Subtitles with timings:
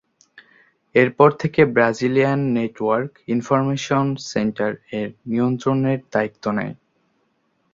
[0.95, 6.73] এরপর থেকে Brazilian network information centre এর নিয়ন্ত্রণের দ্বায়িত্ব নেয়।